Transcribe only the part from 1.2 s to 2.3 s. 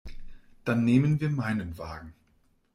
wir meinen Wagen.